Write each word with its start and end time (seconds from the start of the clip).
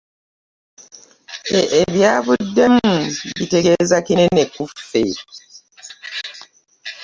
Ebyavuddemu 1.81 2.93
bitegeeza 3.37 3.97
kinene 4.07 4.43
ku 4.53 4.63
ffe. 4.77 5.03